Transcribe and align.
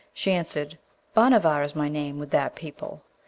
She 0.15 0.31
answered, 0.31 0.79
'Bhanavar 1.15 1.61
is 1.63 1.75
my 1.75 1.87
name 1.87 2.17
with 2.17 2.31
that 2.31 2.55
people.' 2.55 3.03